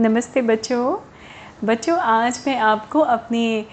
नमस्ते 0.00 0.42
बच्चों। 0.42 0.96
बच्चों, 1.64 1.96
आज 1.98 2.42
मैं 2.46 2.56
आपको 2.58 3.00
अपने 3.00 3.66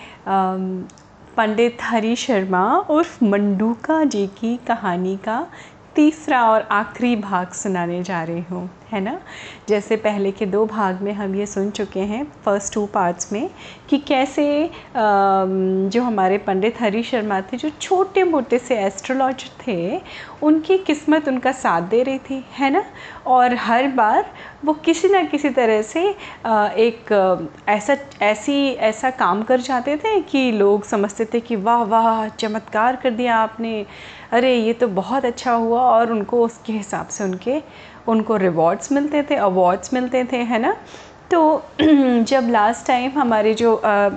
पंडित 1.38 1.78
हरी 1.82 2.16
शर्मा 2.16 2.64
उर्फ़ 2.90 3.24
मंडूका 3.24 4.03
जी 4.03 4.25
की 4.27 4.55
कहानी 4.67 5.16
का 5.17 5.47
तीसरा 5.95 6.43
और 6.43 6.67
आखिरी 6.71 7.16
भाग 7.16 7.51
सुनाने 7.51 8.04
जा 8.04 8.23
रही 8.23 8.41
हूँ। 8.41 8.70
है 8.91 9.00
ना? 9.02 9.20
जैसे 9.70 9.96
पहले 9.98 10.32
के 10.32 10.46
दो 10.46 10.66
भाग 10.66 11.02
में 11.02 11.11
हम 11.13 11.36
ये 11.36 11.45
सुन 11.45 11.70
चुके 11.71 12.00
हैं 12.02 12.23
फ़र्स्ट 12.45 12.73
टू 12.73 12.86
पार्ट्स 12.86 13.31
में 13.34 13.50
कि 13.89 13.98
कैसे 13.98 14.48
जो 14.95 16.02
हमारे 16.04 16.38
पंडित 16.38 16.81
हरी 16.81 17.04
शर्मा 17.04 17.39
थे, 17.41 17.57
जो 17.57 17.70
छोटे 17.81 18.23
मोटे 18.23 18.59
से 18.59 18.77
एस्ट्रोलॉजर 18.77 19.49
थे, 19.67 20.02
उनकी 20.44 20.77
किस्मत 20.77 21.27
उनका 21.27 21.52
साथ 21.52 21.81
दे 21.89 22.02
रही 22.04 22.17
थी, 22.20 22.44
है 22.57 22.70
ना? 22.70 22.84
और 23.27 23.54
हर 23.55 23.88
बार 23.91 24.25
वो 24.66 24.73
किसी 24.86 25.09
ना 25.09 25.23
किसी 25.23 25.49
तरह 25.49 25.81
से 25.81 26.03
एक, 26.08 27.12
ऐसा, 27.70 27.98
ऐसी, 28.21 28.70
ऐसा 28.70 29.09
काम 29.12 29.44
कर 29.44 29.59
जाते 29.62 29.95
थे 29.98 30.20
कि 30.21 30.52
लोग 30.52 30.84
समझते 30.85 31.26
थे 31.34 31.40
कि 31.40 31.55
वाह 31.58 31.84
वाह, 31.84 32.27
चमत्कार 32.30 32.95
कर 32.95 33.12
दिया 33.12 33.35
आपने। 33.38 33.85
अरे, 34.31 34.55
ये 34.55 34.73
तो 34.73 34.88
बहुत 34.88 35.26
अच्छा 35.26 35.53
हुआ 35.53 35.81
और 35.81 36.12
उनको 36.12 36.44
उसके 36.45 36.73
हिसाब 36.73 37.08
से 37.08 37.23
उनके 37.23 37.62
उनको 38.08 38.38
रिवॉर्ड्स 38.38 38.91
मिलते 38.91 39.23
थे 39.30 39.35
अवार्ड्स 39.35 39.94
मिलते 39.94 40.23
थे, 40.31 40.38
है 40.38 40.59
ना? 40.59 40.76
तो 41.31 41.39
जब 41.81 42.48
लास्ट 42.52 42.85
टाइम 42.88 43.12
हमारे 43.17 43.53
जो 43.53 43.75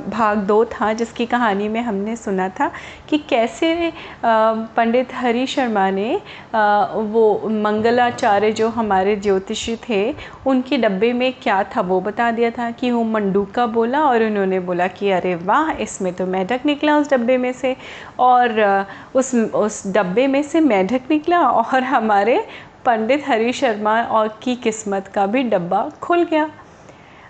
भाग 0.08 0.38
दो 0.48 0.64
था, 0.64 0.92
जिसकी 0.92 1.26
कहानी 1.26 1.68
में 1.68 1.80
हमने 1.80 2.14
सुना 2.16 2.48
था 2.48 2.70
कि 3.08 3.18
कैसे 3.30 3.92
पंडित 4.24 5.08
हरी 5.14 5.46
शर्मा 5.46 5.88
ने 5.90 6.14
वो 7.12 7.48
मंगलाचार्य 7.62 8.52
जो 8.52 8.68
हमारे 8.68 9.16
ज्योतिषी 9.16 9.76
थे, 9.88 10.00
उनके 10.46 10.76
डब्बे 10.78 11.12
में 11.12 11.32
क्या 11.42 11.62
था 11.76 11.80
वो 11.80 12.00
बता 12.00 12.30
दिया 12.30 12.50
था 12.50 12.70
कि 12.70 12.90
वो 12.90 13.02
मंडूका 13.04 13.66
बोला 13.66 14.04
और 14.04 14.22
उन्होंने 14.22 14.60
बोला 14.60 14.86
कि, 14.88 15.10
अरे 15.10 15.34
वाह, 15.34 15.70
इसमें 15.82 16.12
तो 16.14 16.26
मेढक 16.26 16.66
निकला 16.66 16.96
उस 16.98 17.10
डब्बे 17.10 17.36
में 17.36 17.52
से। 17.52 17.76
और 18.18 18.86
उस 19.14 19.34
उस 19.34 19.82
डब्बे 19.94 20.26
में 20.26 20.42
से 20.42 20.60
मेढक 20.60 21.10
निकला 21.10 21.40
और 21.42 21.82
हमारे 21.84 22.44
पंडित 22.84 23.24
हरी 23.26 23.52
शर्मा 23.52 24.00
और 24.02 24.28
की 24.42 24.54
किस्मत 24.56 25.08
का 25.08 25.26
भी 25.26 25.42
डब्बा 25.42 25.88
खुल 26.02 26.24
गया। 26.24 26.50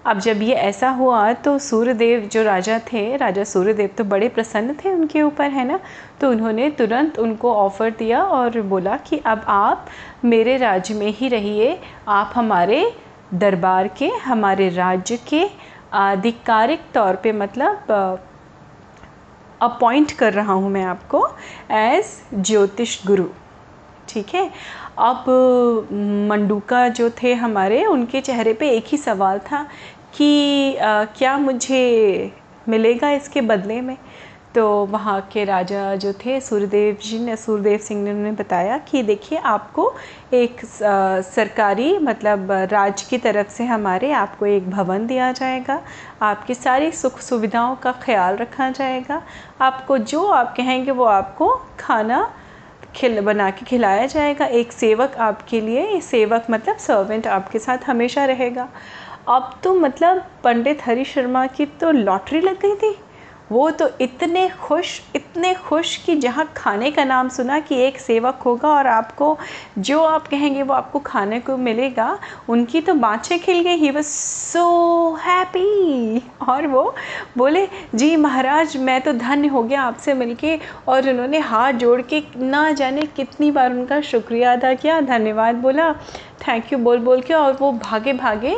अब 0.07 0.19
जब 0.19 0.43
ये 0.43 0.55
ऐसा 0.55 0.89
हुआ 0.91 1.33
तो 1.35 1.59
सूर्यदेव 1.59 2.21
जो 2.33 2.43
राजा 2.43 2.79
थे, 2.83 3.17
राजा 3.17 3.45
सूर्यदेव 3.45 3.91
तो 3.99 4.05
बड़े 4.05 4.29
प्रसन्न 4.29 4.75
थे 4.75 4.93
उनके 4.93 5.23
ऊपर, 5.23 5.51
है 5.51 5.65
ना? 5.65 5.79
तो 6.21 6.31
उन्होंने 6.31 6.71
तुरंत 6.71 7.19
उनको 7.19 7.53
ऑफ़र 7.55 7.91
दिया 7.91 8.23
और 8.23 8.61
बोला 8.63 8.97
कि 8.99 9.19
अब 9.19 9.45
आप 9.49 9.87
मेरे 10.25 10.57
राज्य 10.57 10.95
में 10.95 11.07
ही 11.09 11.29
रहिए। 11.29 11.79
आप 12.09 12.33
हमारे 12.35 12.85
दरबार 13.35 13.89
के, 13.89 14.09
हमारे 14.25 14.69
राज्य 14.69 15.19
के 15.29 15.47
आधिकारिक 15.93 16.81
तौर 16.95 17.17
पे 17.17 17.33
मतलब 17.33 18.19
अपॉइंट 19.61 20.13
कर 20.13 20.33
रहा 20.33 20.53
हूँ 20.53 20.71
मैं 20.71 20.85
आपको 20.85 21.27
एज 21.71 22.05
ज्योतिष 22.35 22.99
गुरु। 23.07 23.29
ठीक 24.09 24.35
है? 24.35 24.51
अब 24.99 25.25
मंडूका 26.31 26.89
जो 26.89 27.11
थे 27.23 27.33
हमारे 27.35 27.85
उनके 27.87 28.21
चेहरे 28.21 28.53
पे 28.53 28.71
एक 28.71 28.85
ही 28.89 28.99
सवाल 28.99 29.39
था 29.51 29.67
कि 30.17 30.77
आ, 30.77 31.05
क्या 31.05 31.37
मुझे 31.39 32.33
मिलेगा 32.69 33.11
इसके 33.11 33.41
बदले 33.41 33.81
में? 33.81 33.97
तो 34.55 34.65
वहाँ 34.87 35.21
के 35.33 35.45
राजा 35.45 35.95
जो 35.97 36.13
थे 36.25 36.41
सूर्यदेव 36.41 36.97
जी 37.05 37.19
ने 37.19 37.37
सूर्यदेव 37.37 37.79
सिंह 37.79 38.03
ने 38.05 38.13
उन्हें 38.13 38.35
बताया 38.37 38.77
कि 38.79 39.03
देखिए 39.03 39.39
आपको 39.39 39.95
एक 40.35 40.61
सरकारी 41.25 41.99
मतलब 41.99 42.51
राज्य 42.73 43.07
की 43.11 43.19
तरफ़ 43.19 43.49
से 43.49 43.65
हमारे 43.65 44.13
आपको 44.13 44.47
एक 44.47 44.69
भवन 44.71 45.07
दिया 45.07 45.31
जाएगा 45.33 45.81
आपकी 46.23 46.55
सारी 46.55 46.91
सुख 46.93 47.19
सुविधाओं 47.21 47.77
का 47.77 47.93
ख्याल 48.03 48.37
रखा 48.37 48.71
जाएगा 48.71 49.23
आपको 49.61 49.99
जो 49.99 50.27
आप 50.27 50.55
कहेंगे 50.57 50.91
वो 50.91 51.05
आपको 51.05 51.49
खाना 51.81 52.23
खिल 52.95 53.21
बना 53.21 53.51
के 53.51 53.65
खिलाया 53.65 54.07
जाएगा। 54.07 54.47
एक 54.47 54.73
सेवक 54.73 55.17
आपके 55.17 55.61
लिए, 55.61 56.01
सेवक 56.01 56.47
मतलब 56.51 56.77
सर्वेंट 56.77 57.27
आपके 57.27 57.59
साथ 57.59 57.79
हमेशा 57.87 58.25
रहेगा। 58.25 58.69
अब 59.29 59.51
तो 59.65 59.75
मतलब 59.75 60.25
पंडित 60.45 60.87
हरी 60.87 61.05
शर्मा 61.05 61.47
की 61.47 61.67
तो 61.81 61.91
लॉटरी 61.91 62.41
लग 62.41 62.61
गई 62.61 62.75
थी। 62.75 62.95
वो 63.53 63.71
तो 63.71 63.89
इतने 64.01 64.49
खुश 64.61 65.01
इतने 65.17 65.53
खुश 65.55 65.97
कि 65.97 66.15
जहाँ 66.17 66.45
खाने 66.57 66.91
का 66.91 67.05
नाम 67.05 67.29
सुना 67.29 67.59
कि 67.61 67.77
एक 67.77 67.99
सेवक 68.01 68.43
होगा 68.45 68.69
और 68.69 68.87
आपको 68.87 69.37
जो 69.79 70.03
आप 70.03 70.29
कहेंगे 70.29 70.63
वो 70.63 70.75
आपको 70.75 70.99
खाने 70.99 71.41
को 71.41 71.57
मिलेगा, 71.57 72.19
उनकी 72.49 72.81
तो 72.81 72.95
बाँचें 72.95 73.39
खिल 73.41 73.61
गई। 73.63 73.77
ही 73.77 73.91
वॉज़ 73.91 74.07
सो 74.07 74.65
हैप्पी 75.23 76.23
और 76.49 76.67
वो 76.67 76.95
बोले, 77.39 77.67
जी 77.95 78.17
महाराज, 78.17 78.77
मैं 78.77 79.01
तो 79.01 79.13
धन्य 79.13 79.49
हो 79.49 79.63
गया 79.63 79.83
आपसे 79.83 80.15
मिलके। 80.15 80.59
और 80.89 81.09
उन्होंने 81.11 81.39
हाथ 81.41 81.73
जोड़ 81.75 82.01
के 82.03 82.23
ना 82.37 82.71
जाने 82.73 83.07
कितनी 83.17 83.51
बार 83.51 83.73
उनका 83.73 84.01
शुक्रिया 84.03 84.53
अदा 84.53 84.75
किया, 84.75 85.01
धन्यवाद 85.01 85.55
बोला 85.57 85.93
थैंक 86.43 86.73
यू 86.73 86.79
बोल 86.79 86.99
बोल 86.99 87.21
के 87.23 87.35
और 87.35 87.53
वो 87.53 87.73
भागे 87.73 88.13
भागे 88.13 88.57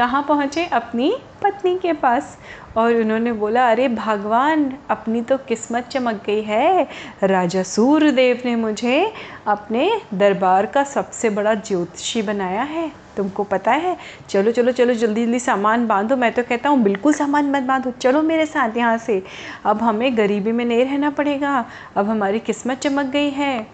कहाँ 0.00 0.22
पहुँचे? 0.22 0.64
अपनी 0.64 1.12
पत्नी 1.42 1.76
के 1.78 1.92
पास। 1.92 2.38
और 2.76 2.94
उन्होंने 2.94 3.32
बोला 3.32 3.66
अरे 3.70 3.88
भगवान 3.88 4.72
अपनी 4.90 5.20
तो 5.22 5.36
किस्मत 5.38 5.88
चमक 5.88 6.22
गई 6.26 6.42
है। 6.42 6.86
राजा 7.22 7.62
सूर्यदेव 7.62 8.42
ने 8.44 8.54
मुझे 8.56 9.12
अपने 9.46 9.90
दरबार 10.14 10.66
का 10.66 10.84
सबसे 10.84 11.30
बड़ा 11.30 11.54
ज्योतिषी 11.54 12.22
बनाया 12.22 12.62
है। 12.62 12.90
तुमको 13.16 13.44
पता 13.44 13.72
है? 13.72 13.96
चलो 14.28 14.52
चलो 14.52 14.72
चलो 14.72 14.94
जल्दी 14.94 15.24
जल्दी 15.24 15.38
सामान 15.38 15.86
बांधो। 15.86 16.16
मैं 16.16 16.32
तो 16.32 16.42
कहता 16.42 16.68
हूँ 16.68 16.82
बिल्कुल 16.82 17.12
सामान 17.12 17.50
मत 17.50 17.62
बांधो। 17.62 17.90
चलो 17.90 18.22
मेरे 18.22 18.46
साथ 18.46 18.76
यहाँ 18.76 18.98
से। 18.98 19.22
अब 19.64 19.82
हमें 19.82 20.16
गरीबी 20.16 20.52
में 20.52 20.64
नहीं 20.64 20.84
रहना 20.84 21.10
पड़ेगा। 21.10 21.64
अब 21.96 22.08
हमारी 22.08 22.38
किस्मत 22.40 22.78
चमक 22.78 23.06
गई 23.06 23.30
है। 23.30 23.66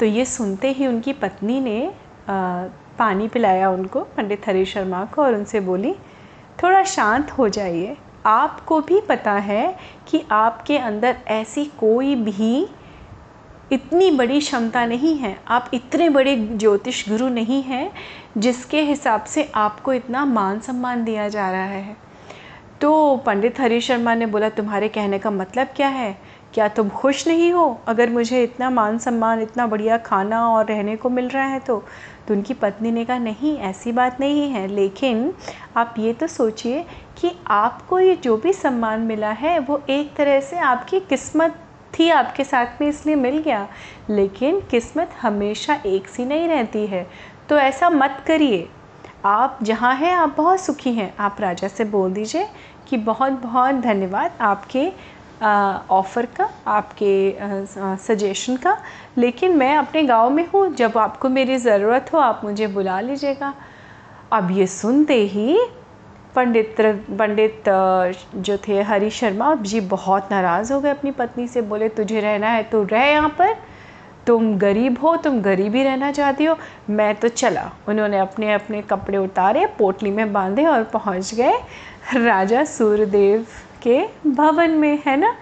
तो 0.00 0.06
ये 0.06 0.24
सुनते 0.24 0.70
ही 0.72 0.86
उनकी 0.86 1.12
पत्नी 1.12 1.60
ने 1.60 1.92
आ, 2.28 2.64
पानी 3.00 3.28
पिलाया 3.28 3.70
उनको, 3.70 4.00
पंडित 4.00 4.46
हरी 4.46 4.64
शर्मा 4.64 5.04
को 5.04 5.22
और 5.22 5.34
उनसे 5.34 5.60
बोली, 5.60 5.94
थोड़ा 6.62 6.84
शांत 6.84 7.30
हो 7.30 7.48
जाइए। 7.48 7.96
आपको 8.26 8.80
भी 8.80 9.00
पता 9.00 9.32
है 9.32 9.76
कि 10.08 10.24
आपके 10.30 10.78
अंदर 10.78 11.16
ऐसी 11.28 11.64
कोई 11.64 12.14
भी 12.14 12.68
इतनी 13.72 14.10
बड़ी 14.10 14.40
क्षमता 14.40 14.86
नहीं 14.86 15.16
है। 15.16 15.40
आप 15.48 15.70
इतने 15.74 16.08
बड़े 16.08 16.36
ज्योतिष 16.36 17.08
गुरु 17.08 17.28
नहीं 17.28 17.62
हैं, 17.62 17.92
जिसके 18.38 18.82
हिसाब 18.82 19.24
से 19.24 19.52
आपको 19.54 19.92
इतना 19.92 20.24
मान 20.24 20.60
सम्मान 20.60 21.04
दिया 21.04 21.28
जा 21.28 21.50
रहा 21.50 21.64
है। 21.64 21.96
तो 22.80 23.16
पंडित 23.16 23.60
हरी 23.60 23.80
शर्मा 23.80 24.14
ने 24.14 24.26
बोला, 24.26 24.48
तुम्हारे 24.48 24.88
कहने 24.88 25.18
का 25.18 25.30
मतलब 25.30 25.66
क्या 25.66 25.88
है? 25.88 26.18
क्या 26.54 26.68
तुम 26.68 26.88
खुश 26.88 27.26
नहीं 27.28 27.52
हो? 27.52 27.80
अगर 27.86 28.10
मुझे 28.10 28.42
इतना 28.42 28.70
मान 28.70 28.98
सम्मान 28.98 29.42
इतना 29.42 29.66
बढ़िया 29.66 29.98
खाना 29.98 30.48
और 30.48 30.66
रहने 30.66 30.96
को 30.96 31.10
मिल 31.10 31.28
रहा 31.28 31.44
है 31.44 31.58
तो 31.58 31.84
तो 32.28 32.34
उनकी 32.34 32.54
पत्नी 32.54 32.90
ने 32.90 33.04
कहा, 33.04 33.18
नहीं, 33.18 33.58
ऐसी 33.58 33.92
बात 33.92 34.20
नहीं 34.20 34.50
है। 34.50 34.66
लेकिन 34.66 35.32
आप 35.76 35.94
ये 35.98 36.12
तो 36.12 36.26
सोचिए 36.26 36.84
कि 37.20 37.32
आपको 37.46 37.98
ये 38.00 38.16
जो 38.16 38.36
भी 38.36 38.52
सम्मान 38.52 39.00
मिला 39.00 39.30
है, 39.30 39.58
वो 39.58 39.82
एक 39.90 40.14
तरह 40.16 40.40
से 40.40 40.58
आपकी 40.58 41.00
किस्मत 41.00 41.54
थी, 41.98 42.08
आपके 42.10 42.44
साथ 42.44 42.80
में 42.80 42.88
इसलिए 42.88 43.14
मिल 43.14 43.38
गया। 43.38 43.68
लेकिन 44.10 44.60
किस्मत 44.60 45.10
हमेशा 45.22 45.78
एक 45.86 46.08
सी 46.08 46.24
नहीं 46.24 46.48
रहती 46.48 46.86
है। 46.86 47.06
तो 47.48 47.58
ऐसा 47.58 47.90
मत 47.90 48.24
करिए। 48.26 48.68
आप 49.24 49.58
जहाँ 49.62 49.94
हैं, 49.94 50.12
आप 50.12 50.34
बहुत 50.36 50.60
सुखी 50.60 50.92
हैं। 50.92 51.14
आप 51.20 51.36
राजा 51.40 51.68
से 51.68 51.84
बोल 51.84 52.12
दीजिए 52.12 52.48
कि 52.88 52.96
बहुत 52.96 53.32
बहुत 53.32 53.74
धन्यवाद 53.74 54.32
आपके 54.40 54.92
ऑफ़र 55.42 56.26
का, 56.36 56.48
आपके 56.66 57.36
सजेशन 57.98 58.56
का। 58.56 58.76
लेकिन 59.18 59.56
मैं 59.56 59.76
अपने 59.76 60.02
गाँव 60.02 60.30
में 60.30 60.46
हूँ, 60.48 60.66
जब 60.74 60.98
आपको 60.98 61.28
मेरी 61.28 61.56
ज़रूरत 61.58 62.10
हो, 62.12 62.18
आप 62.18 62.40
मुझे 62.44 62.66
बुला 62.68 63.00
लीजिएगा। 63.00 63.52
अब 64.32 64.50
ये 64.50 64.66
सुनते 64.66 65.14
ही 65.14 65.58
पंडित 66.36 66.76
पंडित 67.18 67.68
जो 68.36 68.56
थे 68.66 68.80
हरी 68.82 69.10
शर्मा 69.10 69.54
जी 69.54 69.80
बहुत 69.80 70.28
नाराज़ 70.30 70.72
हो 70.72 70.80
गए 70.80 70.90
अपनी 70.90 71.10
पत्नी 71.10 71.46
से। 71.48 71.62
बोले, 71.62 71.88
तुझे 71.88 72.20
रहना 72.20 72.48
है 72.48 72.62
तो 72.62 72.82
रह 72.82 73.04
यहाँ 73.04 73.28
पर। 73.38 73.56
तुम 74.26 74.54
गरीब 74.58 74.98
हो, 75.02 75.16
तुम 75.16 75.40
गरीब 75.42 75.74
ही 75.74 75.82
रहना 75.82 76.10
चाहती 76.12 76.44
हो। 76.44 76.56
मैं 76.90 77.14
तो 77.14 77.28
चला। 77.30 77.70
उन्होंने 77.88 78.18
अपने 78.18 78.52
अपने 78.54 78.82
कपड़े 78.82 79.18
उतारे, 79.18 79.66
पोटली 79.78 80.10
में 80.10 80.32
बांधे 80.32 80.64
और 80.64 80.84
पहुँच 80.84 81.34
गए। 81.34 81.58
राजा 82.16 82.64
सूर्यदेव 82.66 83.46
के 83.82 84.00
भवन 84.26 84.70
में, 84.70 85.02
है 85.06 85.16
ना? 85.16 85.34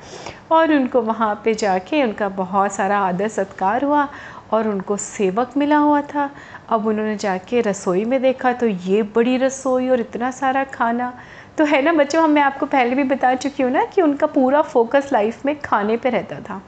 और 0.53 0.73
उनको 0.73 1.03
वहाँ 1.03 1.35
पे 1.45 1.55
जाके 1.55 2.03
उनका 2.03 2.29
बहुत 2.29 2.73
सारा 2.73 2.99
आदर 2.99 3.29
सत्कार 3.29 3.85
हुआ 3.85 4.09
और 4.53 4.69
उनको 4.69 4.97
सेवक 4.97 5.57
मिला 5.57 5.77
हुआ 5.77 6.01
था। 6.05 6.31
अब 6.69 6.87
उन्होंने 6.87 7.17
जाके 7.17 7.61
रसोई 7.61 8.05
में 8.05 8.21
देखा 8.23 8.53
तो 8.53 8.67
ये 8.67 9.03
बड़ी 9.15 9.37
रसोई 9.37 9.89
और 9.89 10.01
इतना 10.01 10.31
सारा 10.31 10.65
खाना। 10.65 11.13
तो 11.59 11.65
है 11.65 11.83
ना 11.83 11.93
बच्चों 11.93 12.23
हम 12.23 12.31
मैं 12.31 12.43
आपको 12.43 12.67
पहले 12.67 12.95
भी 12.95 13.05
बता 13.05 13.35
चुकी 13.35 13.63
हूँ 13.63 13.71
ना 13.73 13.85
कि 13.85 14.03
उनका 14.03 14.27
पूरा 14.27 14.63
फोकस 14.63 15.11
लाइफ 15.13 15.47
में 15.47 15.59
खाने 15.61 15.97
पे 15.97 16.11
रहता 16.11 16.41
था। 16.41 16.63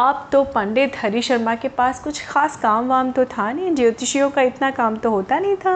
अब 0.00 0.28
तो 0.32 0.42
पंडित 0.44 0.92
हरि 0.96 1.20
शर्मा 1.22 1.54
के 1.54 1.68
पास 1.68 1.98
कुछ 2.00 2.24
ख़ास 2.26 2.56
काम 2.56 2.86
वाम 2.86 3.10
तो 3.12 3.24
था 3.24 3.50
नहीं, 3.52 3.74
ज्योतिषियों 3.74 4.30
का 4.30 4.42
इतना 4.42 4.70
काम 4.70 4.96
तो 4.96 5.10
होता 5.10 5.38
नहीं 5.38 5.56
था 5.56 5.74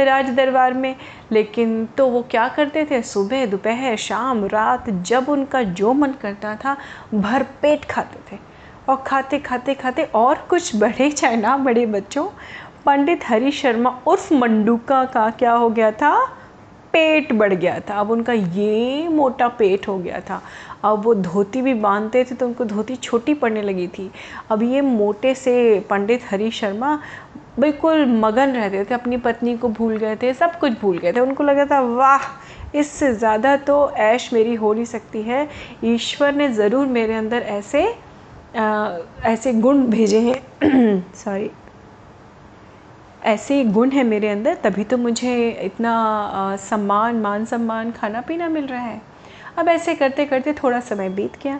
राज 0.00 0.30
दरबार 0.30 0.74
में। 0.74 0.94
लेकिन 1.32 1.84
तो 1.96 2.06
वो 2.08 2.22
क्या 2.30 2.48
करते 2.48 2.86
थे? 2.90 3.02
सुबह, 3.02 3.46
दोपहर, 3.46 3.96
शाम, 3.96 4.44
रात, 4.44 4.90
जब 4.90 5.28
उनका 5.28 5.62
जो 5.62 5.92
मन 5.92 6.12
करता 6.22 6.54
था, 6.56 6.76
भर 7.14 7.42
पेट 7.62 7.84
खाते 7.84 8.20
थे। 8.32 8.38
और 8.88 9.02
खाते 9.06 9.38
खाते 9.38 9.74
खाते 9.74 10.02
और 10.04 10.46
कुछ 10.50 10.76
बड़े 10.76 11.10
चाहे 11.10 11.36
ना 11.36 11.56
बड़े 11.56 11.86
बच्चों, 11.86 12.28
पंडित 12.86 13.28
हरी 13.28 13.50
शर्मा 13.50 13.98
उर्फ़ 14.06 14.34
मंडूका 14.34 15.04
का 15.04 15.30
क्या 15.30 15.52
हो 15.52 15.70
गया 15.70 15.90
था? 15.92 16.14
पेट 16.92 17.32
बढ़ 17.32 17.52
गया 17.54 17.80
था। 17.80 17.94
अब 17.94 18.10
उनका 18.10 18.32
ये 18.32 19.08
मोटा 19.08 19.48
पेट 19.48 19.88
हो 19.88 19.98
गया 19.98 20.20
था। 20.20 20.42
अब 20.86 21.04
वो 21.04 21.14
धोती 21.14 21.62
भी 21.62 21.74
बांधते 21.76 22.24
थे 22.24 22.34
तो 22.34 22.46
उनको 22.46 22.64
धोती 22.64 22.96
छोटी 22.96 23.34
पड़ने 23.34 23.62
लगी 23.62 23.86
थी। 23.88 24.10
अब 24.50 24.62
ये 24.62 24.80
मोटे 24.80 25.34
से 25.34 25.78
पंडित 25.90 26.22
हरी 26.30 26.50
शर्मा 26.52 26.98
बिल्कुल 27.58 28.04
मगन 28.06 28.50
रहते 28.52 28.84
थे 28.84 28.94
अपनी 28.94 29.16
पत्नी 29.18 29.56
को 29.56 29.68
भूल 29.70 29.96
गए 29.96 30.16
थे 30.16 30.32
सब 30.34 30.58
कुछ 30.58 30.80
भूल 30.80 30.98
गए 30.98 31.12
थे। 31.12 31.20
उनको 31.20 31.44
लगा 31.44 31.64
था 31.66 31.80
वाह 31.80 32.76
इससे 32.78 33.12
ज़्यादा 33.14 33.56
तो 33.58 33.90
ऐश 33.90 34.32
मेरी 34.32 34.54
हो 34.54 34.72
नहीं 34.74 34.84
सकती 34.84 35.22
है। 35.22 35.48
ईश्वर 35.84 36.34
ने 36.34 36.48
ज़रूर 36.54 36.86
मेरे 36.88 37.14
अंदर 37.14 37.42
ऐसे 37.42 37.86
आ, 38.56 38.98
ऐसे 39.24 39.52
गुण 39.54 39.82
भेजे 39.86 40.18
हैं। 40.20 41.02
सॉरी 41.14 41.50
ऐसे 43.24 43.62
गुण 43.64 43.90
है 43.90 44.02
मेरे 44.04 44.28
अंदर 44.28 44.54
तभी 44.54 44.84
तो 44.84 44.96
मुझे 44.98 45.48
इतना 45.62 45.92
आ, 45.92 46.56
सम्मान 46.58 47.20
मान 47.20 47.44
सम्मान 47.44 47.90
खाना 47.92 48.20
पीना 48.20 48.48
मिल 48.48 48.66
रहा 48.66 48.80
है। 48.80 49.00
अब 49.56 49.68
ऐसे 49.68 49.94
करते 49.94 50.24
करते 50.26 50.52
थोड़ा 50.52 50.80
समय 50.80 51.08
बीत 51.08 51.36
गया। 51.42 51.58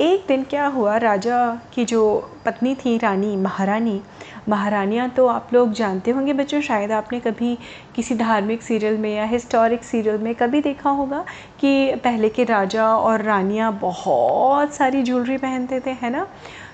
एक 0.00 0.24
दिन 0.28 0.42
क्या 0.42 0.66
हुआ, 0.66 0.96
राजा 0.96 1.38
की 1.74 1.84
जो 1.84 2.30
पत्नी 2.46 2.74
थी, 2.74 2.96
रानी 2.98 3.36
महारानी, 3.36 4.00
महारानियाँ 4.48 5.08
तो 5.10 5.26
आप 5.26 5.52
लोग 5.52 5.72
जानते 5.72 6.10
होंगे 6.10 6.32
बच्चों, 6.32 6.60
शायद 6.60 6.92
आपने 6.92 7.20
कभी 7.20 7.56
किसी 7.94 8.14
धार्मिक 8.14 8.62
सीरियल 8.62 8.98
में 8.98 9.14
या 9.14 9.24
हिस्टोरिक 9.24 9.84
सीरियल 9.84 10.18
में 10.18 10.34
कभी 10.34 10.60
देखा 10.60 10.90
होगा 10.90 11.24
कि 11.60 11.94
पहले 11.94 12.28
के 12.28 12.44
राजा 12.44 12.88
और 12.96 13.22
रानियाँ 13.22 13.72
बहुत 13.80 14.74
सारी 14.74 15.02
ज्वेलरी 15.02 15.36
पहनते 15.36 15.80
थे, 15.80 15.90
है 15.90 16.10
ना? 16.10 16.26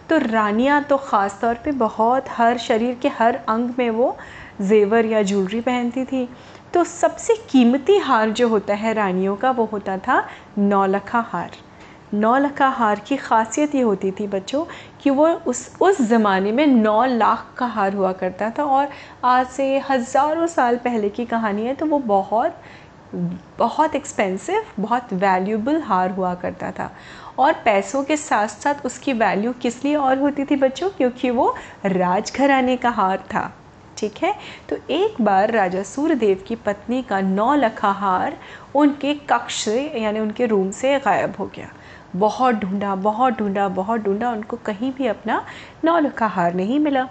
तो 0.08 0.18
रानियाँ 0.18 0.82
तो 0.82 0.96
ख़ास 0.96 1.38
तौर 1.40 1.54
पे 1.54 1.72
बहुत 1.72 2.24
हर 2.28 2.58
शरीर 2.58 2.94
के 2.94 3.08
हर 3.08 3.38
अंग 3.48 3.70
में 3.78 3.90
वो 3.90 4.16
जेवर 4.62 5.06
या 5.06 5.22
ज्वेलरी 5.22 5.60
पहनती 5.60 6.04
थी। 6.04 6.28
तो 6.74 6.84
सबसे 6.84 7.34
कीमती 7.50 7.96
हार 7.98 8.30
जो 8.30 8.48
होता 8.48 8.74
है 8.74 8.92
रानियों 8.94 9.36
का, 9.36 9.50
वो 9.50 9.64
होता 9.64 9.96
था 9.98 10.24
नौलखा 10.58 11.20
हार। 11.22 11.50
नौ 12.14 12.36
लखा 12.38 12.68
हार 12.68 13.00
की 13.00 13.16
खासियत 13.16 13.74
ये 13.74 13.82
होती 13.82 14.10
थी 14.10 14.26
बच्चों 14.26 14.64
कि 15.02 15.10
वो 15.10 15.28
उस 15.28 15.60
उस 15.80 16.00
ज़माने 16.02 16.52
में 16.52 16.66
नौ 16.66 17.04
लाख 17.04 17.46
का 17.58 17.66
हार 17.66 17.94
हुआ 17.94 18.12
करता 18.12 18.50
था 18.50 18.64
और 18.64 18.88
आज 19.24 19.46
से 19.46 19.78
हज़ारों 19.90 20.46
साल 20.46 20.76
पहले 20.76 21.08
की 21.08 21.24
कहानी 21.26 21.66
है 21.66 21.74
तो 21.74 21.86
वो 21.86 21.98
बहुत 21.98 22.60
बहुत 23.58 23.94
एक्सपेंसिव 23.94 24.64
बहुत 24.80 25.12
वैल्यूबल 25.14 25.80
हार 25.82 26.10
हुआ 26.10 26.34
करता 26.34 26.70
था। 26.70 26.90
और 27.38 27.52
पैसों 27.64 28.02
के 28.04 28.16
साथ 28.16 28.48
साथ 28.48 28.86
उसकी 28.86 29.12
वैल्यू 29.14 29.52
किस 29.52 29.84
लिए 29.84 29.94
और 29.96 30.18
होती 30.18 30.44
थी 30.44 30.56
बच्चों? 30.56 30.88
क्योंकि 30.90 31.30
वो 31.30 31.54
राजघराने 31.86 32.76
का 32.76 32.90
हार 32.90 33.24
था। 33.34 33.52
ठीक 34.02 34.22
है? 34.22 34.34
तो 34.68 34.76
एक 34.90 35.20
बार 35.20 35.50
राजा 35.50 35.82
सूर्यदेव 35.82 36.42
की 36.46 36.56
पत्नी 36.56 37.02
का 37.02 37.20
नौ 37.20 37.54
लखा 37.54 37.90
हार 37.90 38.36
उनके 38.74 39.14
कक्ष 39.30 39.62
से, 39.64 39.80
यानी 39.96 40.20
उनके 40.20 40.46
रूम 40.46 40.70
से 40.70 40.98
गायब 40.98 41.34
हो 41.38 41.46
गया। 41.56 41.68
बहुत 42.16 42.54
ढूंढा 42.54 42.94
बहुत 42.94 43.38
ढूंढा 43.38 43.68
बहुत 43.68 44.00
ढूंढा, 44.00 44.30
उनको 44.30 44.56
कहीं 44.56 44.92
भी 44.92 45.06
अपना 45.06 45.44
नौ 45.84 45.98
लखा 45.98 46.26
हार 46.26 46.54
नहीं 46.54 46.78
मिला। 46.80 47.06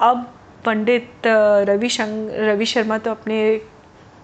अब 0.00 0.32
पंडित 0.64 1.26
रवि 1.26 1.88
रवि 2.00 2.66
शर्मा 2.66 2.98
तो 2.98 3.10
अपने 3.10 3.60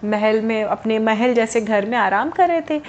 महल 0.03 0.41
में, 0.41 0.63
अपने 0.63 0.99
महल 0.99 1.33
जैसे 1.33 1.61
घर 1.61 1.85
में 1.85 1.97
आराम 1.97 2.29
कर 2.29 2.47
रहे 2.47 2.61
थे। 2.69 2.81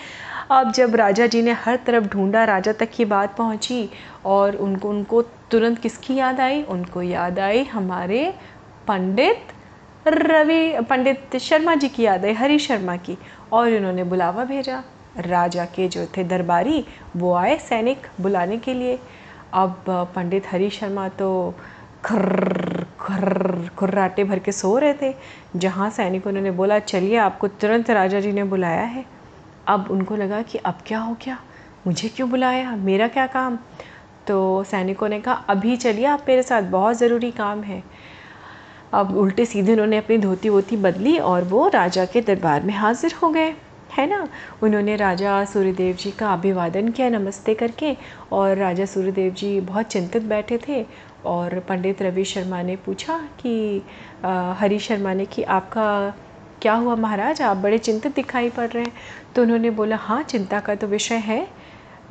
अब 0.50 0.70
जब 0.72 0.94
राजा 0.96 1.26
जी 1.26 1.43
ने 1.43 1.52
हर 1.55 1.76
तरफ़ 1.76 2.05
ढूंढा, 2.05 2.44
राजा 2.44 2.72
तक 2.72 2.90
की 2.90 3.05
बात 3.05 3.37
पहुँची 3.37 3.88
और 4.25 4.56
उनको 4.56 4.88
उनको 4.88 5.22
तुरंत 5.50 5.78
किसकी 5.78 6.14
याद 6.14 6.40
आई? 6.40 6.62
उनको 6.62 7.02
याद 7.02 7.38
आई 7.38 7.62
हमारे 7.64 8.34
पंडित 8.91 9.39
रवि, 10.07 10.81
पंडित 10.81 11.37
शर्मा 11.37 11.75
जी 11.75 11.89
की 11.89 12.03
याद 12.03 12.25
है, 12.25 12.33
हरी 12.33 12.59
शर्मा 12.59 12.97
की। 12.97 13.19
और 13.53 13.73
उन्होंने 13.73 14.05
बुलावा 14.05 14.45
भेजा। 14.45 14.83
राजा 15.17 15.65
के 15.65 15.89
जो 15.89 16.07
थे 16.07 16.25
दरबारी, 16.25 16.87
वो 17.17 17.35
आए 17.35 17.59
सैनिक 17.59 18.07
बुलाने 18.21 18.59
के 18.59 18.75
लिए। 18.75 18.99
अब 19.53 19.85
पंडित 19.89 20.53
हरी 20.53 20.71
शर्मा 20.71 21.09
तो 21.09 21.55
खर्र 22.05 22.87
खर्र, 23.01 23.71
खुर्राटे 23.77 24.25
भर 24.25 24.39
के 24.39 24.53
सो 24.53 24.79
रहे 24.79 24.95
थे। 25.03 25.15
जहाँ 25.57 25.91
सैनिकों 25.91 26.33
ने 26.33 26.51
बोला, 26.51 26.79
चलिए, 26.79 27.17
आपको 27.17 27.49
तुरंत 27.49 27.91
राजा 27.91 28.21
जी 28.21 28.33
ने 28.33 28.45
बुलाया 28.45 28.83
है। 28.83 29.05
अब 29.67 29.89
उनको 29.91 30.17
लगा 30.17 30.43
कि 30.43 30.59
अब 30.59 30.79
क्या 30.87 30.99
हो 30.99 31.15
गया? 31.15 31.39
मुझे 31.87 32.09
क्यों 32.09 32.31
बुलाया? 32.31 32.77
मेरा 32.77 33.09
क्या 33.09 33.27
काम? 33.27 33.59
तो 34.27 34.65
सैनिकों 34.65 35.09
ने 35.09 35.21
कहा, 35.21 35.35
अभी 35.35 35.77
चलिए, 35.77 36.07
आप 36.07 36.25
मेरे 36.29 36.43
साथ 36.43 36.63
बहुत 36.63 36.99
ज़रूरी 36.99 37.31
काम 37.31 37.63
है। 37.63 37.83
अब 38.93 39.17
उल्टे 39.17 39.45
सीधे 39.47 39.73
उन्होंने 39.73 39.97
अपनी 39.97 40.17
धोती 40.19 40.49
वोती 40.49 40.77
बदली 40.77 41.19
और 41.19 41.45
वो 41.45 41.67
राजा 41.69 42.05
के 42.05 42.21
दरबार 42.21 42.63
में 42.63 42.75
हाजिर 42.75 43.13
हो 43.23 43.29
गए। 43.29 43.55
है 43.91 44.07
ना? 44.07 44.27
उन्होंने 44.63 44.97
राजा 44.97 45.45
सूर्यदेव 45.45 45.97
जी 45.97 46.11
का 46.11 46.33
अभिवादन 46.33 46.89
किया 46.89 47.09
नमस्ते 47.09 47.55
करके 47.55 47.97
और 48.33 48.57
राजा 48.57 48.85
सूर्यदेव 48.85 49.33
जी 49.35 49.61
बहुत 49.61 49.87
चिंतित 49.87 50.23
बैठे 50.25 50.59
थे 50.69 50.85
और 51.27 51.59
पंडित 51.61 52.03
रवि 52.03 52.25
शर्मा 52.25 52.63
ने 52.63 52.77
पूछा 52.77 53.19
कि 53.41 53.83
हरी 54.59 54.79
शर्मा 54.79 55.15
ने 55.15 55.27
कि 55.27 55.43
आपका 55.43 55.89
क्या 56.63 56.75
हुआ 56.75 56.95
महाराज? 56.97 57.43
आप 57.43 57.57
बड़े 57.57 57.79
चिंतित 57.79 58.15
दिखाई 58.15 58.51
पड़ 58.51 58.69
रहे 58.69 58.83
हैं। 58.83 58.93
तो 59.35 59.43
उन्होंने 59.43 59.71
बोला 59.71 59.97
हाँ 59.97 60.23
चिंता 60.23 60.61
का 60.61 60.75
तो 60.75 60.87
विषय 60.87 61.17
है 61.17 61.47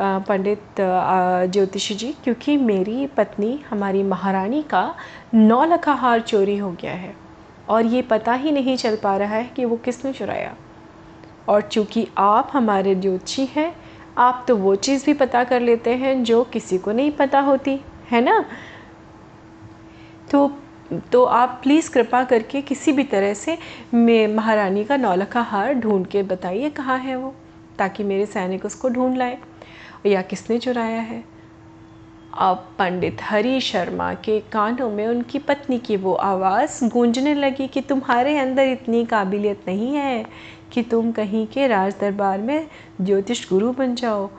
पंडित 0.02 0.76
ज्योतिषी 0.80 1.96
जी, 1.96 2.12
क्योंकि 2.24 2.56
मेरी 2.58 3.06
पत्नी, 3.08 3.60
हमारी 3.70 4.04
महारानी 4.04 4.62
का 4.64 4.84
नौ 5.34 5.64
लखा 5.66 5.94
हार 5.94 6.22
चोरी 6.22 6.58
हो 6.58 6.72
गया 6.72 6.92
है 6.92 7.14
और 7.70 7.86
ये 7.86 8.02
पता 8.02 8.34
ही 8.34 8.52
नहीं 8.52 8.78
चल 8.78 8.96
पा 8.96 9.16
रहा 9.18 9.36
है 9.36 9.44
कि 9.46 9.66
वो 9.66 9.78
किसने 9.78 10.14
चुराया। 10.14 10.56
और 11.50 11.62
चूँकि 11.62 12.08
आप 12.18 12.50
हमारे 12.54 12.96
ज्योतिषी 12.96 13.46
हैं, 13.46 13.76
आप 14.18 14.46
तो 14.48 14.56
वो 14.56 14.76
चीज़ 14.76 15.06
भी 15.06 15.14
पता 15.14 15.44
कर 15.44 15.62
लेते 15.62 15.96
हैं 15.96 16.24
जो 16.24 16.44
किसी 16.44 16.78
को 16.78 16.92
नहीं 16.92 17.12
पता 17.12 17.40
होती, 17.40 17.80
है 18.12 18.22
ना? 18.22 18.46
तो 20.32 20.52
तो 21.12 21.24
आप 21.24 21.60
प्लीज़ 21.64 21.90
कृपा 21.92 22.24
करके 22.24 22.62
किसी 22.62 22.92
भी 22.92 23.04
तरह 23.04 23.34
से 23.34 23.58
मैं, 23.94 24.28
महारानी 24.28 24.84
का 24.84 24.98
नौलखा 24.98 25.42
हार 25.42 25.74
ढूंढ 25.74 26.08
के 26.08 26.24
बताइए 26.24 26.70
कहाँ 26.70 26.98
है 26.98 27.16
वो, 27.16 27.34
ताकि 27.78 28.04
मेरे 28.04 28.26
सैनिक 28.26 28.66
उसको 28.66 28.90
ढूंढ 28.90 29.18
लाए, 29.18 29.38
या 30.06 30.22
किसने 30.22 30.58
चुराया 30.60 31.02
है। 31.02 31.24
पंडित 32.38 33.18
हरी 33.22 33.62
शर्मा 33.62 34.14
के 34.14 34.40
कानों 34.40 34.90
में 34.90 35.08
उनकी 35.08 35.40
पत्नी 35.40 35.80
की 35.80 35.98
वो 35.98 36.14
आवाज़ 36.14 36.86
गूंजने 36.86 37.36
लगी 37.36 37.68
कि 37.68 37.82
तुम्हारे 37.82 38.38
अंदर 38.38 38.64
इतनी 38.64 39.06
काबिलियत 39.06 39.62
नहीं 39.68 39.96
है 39.96 40.26
कि 40.72 40.84
तुम 40.84 41.12
कहीं 41.12 41.48
के 41.48 41.68
राज 41.68 41.96
दरबार 42.02 42.38
में 42.38 42.68
ज्योतिष 43.02 43.50
गुरु 43.50 43.72
बन 43.72 43.96
जाओ। 43.96 44.30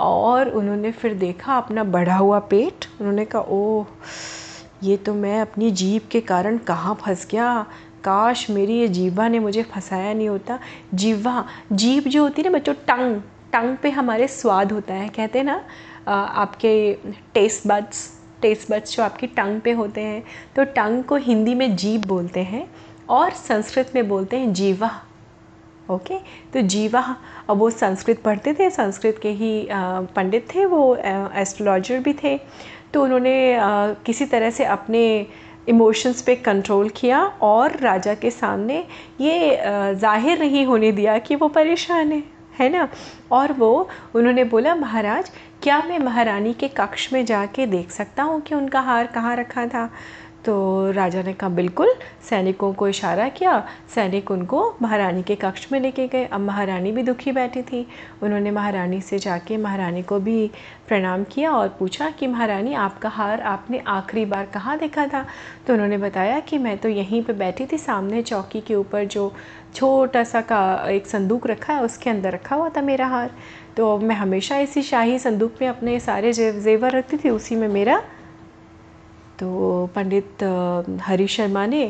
और 0.00 0.48
उन्होंने 0.48 0.92
फिर 0.92 1.14
देखा 1.14 1.56
अपना 1.56 1.84
बढ़ा 1.84 2.16
हुआ 2.16 2.38
पेट। 2.38 2.86
उन्होंने 3.00 3.24
कहा, 3.24 3.42
ओह, 3.42 3.86
ये 4.82 4.96
तो 4.96 5.14
मैं 5.14 5.40
अपनी 5.40 5.70
जीभ 5.70 6.02
के 6.10 6.20
कारण 6.20 6.58
कहाँ 6.58 6.94
फंस 6.94 7.28
गया? 7.30 7.66
काश 8.04 8.50
मेरी 8.50 8.74
ये 8.78 8.88
जीवा 8.88 9.28
ने 9.28 9.38
मुझे 9.38 9.62
फंसाया 9.62 10.14
नहीं 10.14 10.28
होता। 10.28 10.58
जीवा 10.94 11.44
जीभ 11.72 12.04
जो 12.04 12.22
होती 12.22 12.42
है 12.42 12.48
ना 12.48 12.58
बच्चों, 12.58 12.74
टंग 12.74 13.20
टंग 13.52 13.76
पे 13.76 13.90
हमारे 13.90 14.28
स्वाद 14.28 14.72
होता 14.72 14.94
है, 14.94 15.08
कहते 15.08 15.38
हैं 15.38 15.46
ना? 15.46 15.64
आपके 16.08 16.92
टेस्ट 17.34 17.66
बड्स 17.68 18.06
टेस्ट 18.42 18.70
बड्स 18.70 18.96
जो 18.96 19.02
आपकी 19.02 19.26
टंग 19.28 19.60
पे 19.60 19.72
होते 19.72 20.00
हैं 20.00 20.22
तो 20.56 20.64
टंग 20.74 21.02
को 21.04 21.16
हिंदी 21.18 21.54
में 21.54 21.74
जीभ 21.76 22.06
बोलते 22.06 22.40
हैं 22.42 22.68
और 23.10 23.30
संस्कृत 23.32 23.92
में 23.94 24.08
बोलते 24.08 24.36
हैं 24.36 24.52
जीवा। 24.52 24.90
ओके 25.88 26.18
तो 26.52 26.60
जीवा, 26.62 27.02
अब 27.50 27.58
वो 27.58 27.68
संस्कृत 27.70 28.20
पढ़ते 28.22 28.52
थे, 28.54 28.68
संस्कृत 28.70 29.18
के 29.22 29.28
ही 29.30 29.68
पंडित 29.70 30.46
थे, 30.54 30.64
वो 30.64 30.96
एस्ट्रोलॉजर 30.96 32.00
भी 32.00 32.12
थे। 32.14 32.36
तो 32.94 33.02
उन्होंने 33.02 33.58
किसी 34.06 34.24
तरह 34.26 34.50
से 34.50 34.64
अपने 34.66 35.26
इमोशंस 35.68 36.22
पे 36.22 36.34
कंट्रोल 36.36 36.88
किया 36.96 37.24
और 37.42 37.76
राजा 37.78 38.14
के 38.14 38.30
सामने 38.30 38.84
ये 39.20 39.56
ज़ाहिर 39.94 40.38
नहीं 40.38 40.64
होने 40.66 40.92
दिया 40.92 41.18
कि 41.18 41.36
वो 41.36 41.48
परेशान 41.50 42.12
है। 42.12 42.22
है 42.60 42.68
ना? 42.68 42.88
और 43.30 43.52
वो, 43.52 43.88
उन्होंने 44.14 44.44
बोला, 44.44 44.74
महाराज, 44.74 45.30
क्या 45.62 45.82
मैं 45.82 45.98
महारानी 45.98 46.52
के 46.54 46.68
कक्ष 46.68 47.12
में 47.12 47.24
जाके 47.24 47.66
देख 47.66 47.90
सकता 47.90 48.22
हूँ 48.22 48.40
कि 48.40 48.54
उनका 48.54 48.80
हार 48.80 49.06
कहाँ 49.06 49.36
रखा 49.36 49.66
था? 49.66 49.90
तो 50.44 50.90
राजा 50.90 51.22
ने 51.22 51.32
कहा, 51.32 51.50
बिल्कुल, 51.50 51.94
सैनिकों 52.30 52.72
को 52.72 52.88
इशारा 52.88 53.28
किया। 53.28 53.66
सैनिक 53.94 54.30
उनको 54.30 54.76
महारानी 54.82 55.22
के 55.22 55.34
कक्ष 55.34 55.72
में 55.72 55.80
लेके 55.80 56.08
गए। 56.08 56.24
अब 56.24 56.40
महारानी 56.40 56.92
भी 56.92 57.02
दुखी 57.02 57.32
बैठी 57.32 57.62
थी। 57.62 57.88
उन्होंने 58.22 58.50
महारानी 58.50 59.00
से 59.00 59.18
जाके 59.18 59.56
महारानी 59.56 60.02
को 60.02 60.18
भी 60.18 60.50
प्रणाम 60.88 61.24
किया 61.24 61.52
और 61.52 61.68
पूछा 61.68 62.10
कि, 62.10 62.26
महारानी, 62.26 62.74
आपका 62.74 63.08
हार 63.08 63.40
आपने 63.40 63.82
आखिरी 63.88 64.24
बार 64.24 64.46
कहाँ 64.46 64.78
देखा 64.78 65.06
था? 65.06 65.26
तो 65.66 65.72
उन्होंने 65.72 65.98
बताया 65.98 66.40
कि, 66.40 66.58
मैं 66.58 66.78
तो 66.78 66.88
यहीं 66.88 67.22
पे 67.22 67.32
बैठी 67.32 67.66
थी, 67.66 67.78
सामने 67.78 68.22
चौकी 68.22 68.60
के 68.60 68.74
ऊपर 68.74 69.04
जो 69.04 69.34
छोटा 69.74 70.24
सा 70.24 70.40
का 70.40 70.86
एक 70.88 71.06
संदूक 71.06 71.46
रखा 71.46 71.72
है, 71.72 71.82
उसके 71.82 72.10
अंदर 72.10 72.32
रखा 72.32 72.56
हुआ 72.56 72.68
था 72.68 72.82
मेरा 72.82 73.06
हार। 73.06 73.30
तो 73.76 73.98
मैं 73.98 74.16
हमेशा 74.16 74.58
इसी 74.58 74.82
शाही 74.82 75.18
संदूक 75.18 75.54
में 75.60 75.68
अपने 75.68 76.00
सारे 76.00 76.32
जेवर 76.32 76.90
रखती 76.90 77.16
थी, 77.16 77.30
उसी 77.30 77.56
में 77.56 77.68
मेरा 77.68 78.02
तो 79.40 79.88
पंडित 79.94 80.42
हरी 81.02 81.26
शर्मा 81.28 81.64
ने 81.66 81.82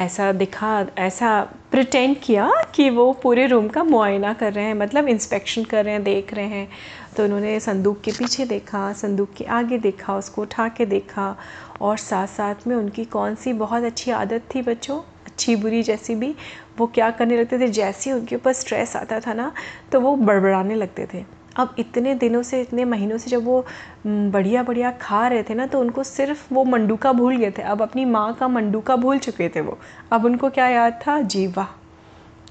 ऐसा 0.00 0.30
दिखा, 0.32 0.86
ऐसा 0.98 1.40
प्रटेंड 1.70 2.16
किया 2.22 2.50
कि 2.74 2.88
वो 2.90 3.12
पूरे 3.22 3.46
रूम 3.46 3.68
का 3.68 3.84
मुआयना 3.84 4.32
कर 4.32 4.52
रहे 4.52 4.64
हैं 4.64 4.74
मतलब 4.74 5.08
इंस्पेक्शन 5.08 5.64
कर 5.64 5.84
रहे 5.84 5.94
हैं, 5.94 6.02
देख 6.04 6.34
रहे 6.34 6.46
हैं। 6.46 6.68
तो 7.16 7.24
उन्होंने 7.24 7.58
संदूक 7.60 8.00
के 8.00 8.12
पीछे 8.12 8.44
देखा, 8.46 8.92
संदूक 8.92 9.32
के 9.36 9.44
आगे 9.44 9.78
देखा, 9.78 10.16
उसको 10.16 10.42
उठा 10.42 10.68
के 10.68 10.86
देखा 10.86 11.34
और 11.80 11.96
साथ 11.98 12.26
साथ 12.28 12.66
में 12.66 12.76
उनकी 12.76 13.04
कौन 13.06 13.34
सी 13.34 13.52
बहुत 13.54 13.84
अच्छी 13.84 14.10
आदत 14.12 14.42
थी 14.54 14.62
बच्चों, 14.62 14.98
अच्छी 15.26 15.56
बुरी 15.56 15.82
जैसी 15.82 16.14
भी, 16.14 16.34
वो 16.78 16.86
क्या 16.86 17.10
करने 17.10 17.36
लगते 17.36 17.58
थे? 17.58 17.68
जैसे 17.68 18.12
उनके 18.12 18.36
ऊपर 18.36 18.52
स्ट्रेस 18.52 18.96
आता 18.96 19.20
था 19.20 19.32
ना 19.34 19.52
तो 19.92 20.00
वो 20.00 20.16
बड़बड़ाने 20.16 20.74
लगते 20.74 21.06
थे। 21.14 21.24
अब 21.56 21.74
इतने 21.78 22.14
दिनों 22.14 22.42
से, 22.42 22.60
इतने 22.60 22.84
महीनों 22.84 23.18
से 23.18 23.30
जब 23.30 23.44
वो 23.44 23.64
बढ़िया 24.06 24.62
बढ़िया 24.62 24.90
खा 24.90 25.26
रहे 25.28 25.42
थे 25.42 25.54
ना 25.54 25.66
तो 25.66 25.80
उनको 25.80 26.04
सिर्फ़ 26.04 26.54
वो 26.54 26.64
मंडूका 26.64 27.12
भूल 27.12 27.36
गए 27.36 27.50
थे। 27.50 27.62
अब 27.62 27.82
अपनी 27.82 28.04
माँ 28.04 28.32
का 28.34 28.48
मंडूका 28.48 28.96
भूल 28.96 29.18
चुके 29.18 29.48
थे 29.48 29.60
वो। 29.60 29.78
अब 30.12 30.24
उनको 30.24 30.50
क्या 30.50 30.68
याद 30.68 31.00
था? 31.06 31.20
जीवा। 31.20 31.66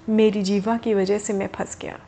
मेरी 0.10 0.41
जीवा 0.41 0.77
की 0.77 0.94
वजह 0.94 1.18
से 1.18 1.34
मैं 1.34 1.48
फंस 1.48 1.77
गया। 1.82 2.00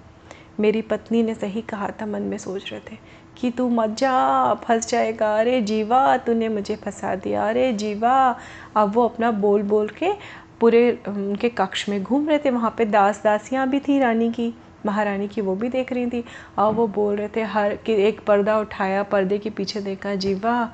मेरी 0.60 0.82
पत्नी 0.82 1.24
ने 1.24 1.36
सही 1.36 1.62
कहा 1.62 1.90
था, 1.90 2.06
मन 2.06 2.22
में 2.22 2.38
सोच 2.38 2.72
रहे 2.72 2.82
थे 2.92 2.98
कि 3.38 3.52
तू 3.52 3.70
मत 3.70 3.90
जा, 3.90 4.54
फंस 4.54 4.88
जाएगा। 4.90 5.36
अरे 5.40 5.62
जीवा, 5.62 6.18
तूने 6.18 6.50
मुझे 6.50 6.76
फंसा 6.76 7.16
दिया। 7.16 7.48
अरे 7.50 7.74
जीवा। 7.74 8.40
अब 8.76 8.92
वो 8.94 9.06
अपना 9.06 9.32
बोल 9.32 9.62
बोल 9.62 9.88
के 9.90 10.12
पूरे 10.60 11.00
उनके 11.08 11.50
कक्ष 11.50 11.90
में 11.90 12.04
घूम 12.04 12.30
रहे 12.30 12.38
थे। 12.38 12.50
वहाँ 12.50 12.76
पे 12.78 12.86
दास 12.86 13.22
दासियाँ 13.24 13.70
भी 13.70 13.80
थी 13.80 14.00
रानी 14.00 14.32
की। 14.32 14.54
महारानी 14.86 15.28
की 15.28 15.42
वो 15.42 15.56
भी 15.56 15.70
देख 15.70 15.94
रही 15.94 16.06
थी 16.06 16.24
और 16.58 16.74
वो 16.74 16.88
बोल 16.88 17.16
रहे 17.16 17.28
थे, 17.36 17.42
हर 17.42 17.76
कि 17.76 17.94
एक 17.94 18.20
पर्दा 18.20 18.60
उठाया, 18.60 19.04
पर्दे 19.04 19.38
के 19.38 19.50
पीछे 19.50 19.82
देखा, 19.82 20.16
जीवा, 20.16 20.72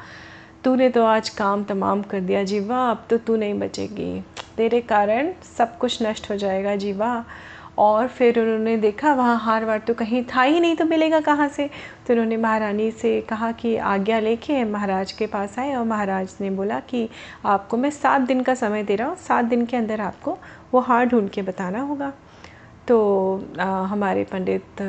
तूने 0.63 0.89
तो 0.89 1.05
आज 1.05 1.29
काम 1.29 1.63
तमाम 1.63 2.01
कर 2.01 2.19
दिया, 2.19 2.43
जीवा, 2.43 2.91
अब 2.91 3.05
तो 3.09 3.17
तू 3.17 3.35
नहीं 3.35 3.53
बचेगी। 3.53 4.23
तेरे 4.57 4.81
कारण 4.81 5.31
सब 5.57 5.77
कुछ 5.77 6.03
नष्ट 6.03 6.31
हो 6.31 6.35
जाएगा, 6.35 6.75
जीवा। 6.75 7.25
और 7.77 8.07
फिर 8.07 8.39
उन्होंने 8.39 8.77
देखा, 8.77 9.13
वहाँ 9.13 9.39
हार 9.39 9.65
वार 9.65 9.79
तो 9.79 9.93
कहीं 9.93 10.23
था 10.23 10.41
ही 10.41 10.59
नहीं 10.59 10.75
तो 10.75 10.85
मिलेगा 10.85 11.19
कहाँ 11.19 11.47
से? 11.47 11.69
तो 12.07 12.13
उन्होंने 12.13 12.37
महारानी 12.37 12.91
से 12.91 13.21
कहा 13.21 13.51
कि, 13.51 13.77
आज्ञा 13.77 14.19
लेके 14.19 14.63
महाराज 14.63 15.11
के 15.11 15.27
पास 15.27 15.59
आए 15.59 15.73
और 15.73 15.85
महाराज 15.85 16.35
ने 16.41 16.49
बोला 16.49 16.79
कि, 16.79 17.09
आपको 17.45 17.77
मैं 17.77 17.89
सात 17.89 18.21
दिन 18.21 18.41
का 18.41 18.55
समय 18.55 18.83
दे 18.83 18.95
रहा 18.95 19.07
हूँ, 19.07 19.17
सात 19.17 19.45
दिन 19.45 19.65
के 19.65 19.77
अंदर 19.77 20.01
आपको 20.01 20.37
वो 20.73 20.79
हार 20.79 21.05
ढूंढ 21.05 21.29
के 21.29 21.41
बताना 21.41 21.81
होगा। 21.81 22.13
तो 22.87 22.97
आ, 23.59 23.65
हमारे 23.85 24.23
पंडित 24.23 24.81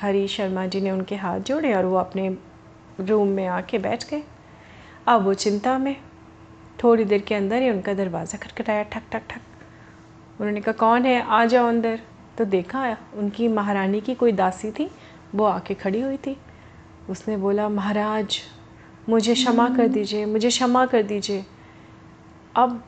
हरी 0.00 0.26
शर्मा 0.28 0.66
जी 0.66 0.80
ने 0.80 0.90
उनके 0.90 1.16
हाथ 1.16 1.40
जोड़े 1.40 1.72
और 1.74 1.84
वो 1.84 1.96
अपने 1.96 2.28
रूम 3.00 3.28
में 3.28 3.46
आके 3.48 3.78
बैठ 3.78 4.08
गए। 4.10 4.22
अब 5.08 5.24
वो 5.24 5.34
चिंता 5.36 5.76
में 5.78 5.96
थोड़ी 6.82 7.04
देर 7.04 7.20
के 7.20 7.34
अंदर 7.34 7.62
ही 7.62 7.70
उनका 7.70 7.94
दरवाज़ा 7.94 8.38
खटखटाया 8.38 8.82
ठक 8.84 9.02
ठक 9.12 9.22
ठक। 9.30 10.40
उन्होंने 10.40 10.60
कहा 10.60 10.72
कौन 10.74 11.06
है? 11.06 11.20
आ 11.22 11.44
जाओ 11.44 11.68
अंदर। 11.68 12.00
तो 12.38 12.44
देखा 12.46 12.96
उनकी 13.16 13.48
महारानी 13.48 14.00
की 14.00 14.14
कोई 14.14 14.32
दासी 14.32 14.70
थी 14.70 14.90
वो 15.34 15.44
आके 15.44 15.74
खड़ी 15.74 16.00
हुई 16.00 16.16
थी। 16.16 16.36
उसने 17.10 17.36
बोला 17.36 17.68
महाराज 17.68 18.38
मुझे 19.08 19.34
क्षमा 19.34 19.68
कर 19.68 19.88
दीजिए 19.88 20.24
मुझे 20.26 20.48
क्षमा 20.48 20.84
कर 20.86 21.02
दीजिए। 21.02 21.44
अब 22.56 22.82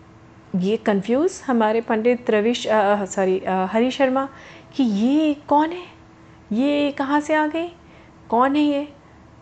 ये 0.54 0.76
कंफ्यूज 0.76 1.40
हमारे 1.46 1.80
पंडित 1.80 2.30
रविश 2.30 2.66
सॉरी 2.70 3.40
हरी 3.46 3.90
शर्मा 3.90 4.28
कि 4.76 4.82
ये 4.82 5.34
कौन 5.48 5.70
है? 5.70 5.82
ये 6.52 6.90
कहाँ 6.90 7.20
से 7.20 7.34
आ 7.34 7.46
गई 7.46 7.68
कौन 8.30 8.56
है 8.56 8.62
ये? 8.62 8.88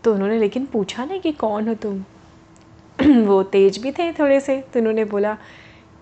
तो 0.03 0.13
उन्होंने 0.13 0.39
लेकिन 0.39 0.65
पूछा 0.65 1.05
नहीं 1.05 1.19
कि 1.21 1.31
कौन 1.31 1.67
हो 1.67 1.73
तुम? 1.73 2.03
वो 3.25 3.41
तेज 3.43 3.77
भी 3.77 3.91
थे 3.91 4.11
थोड़े 4.13 4.39
से 4.39 4.57
तो 4.73 4.79
उन्होंने 4.79 5.05
बोला, 5.05 5.37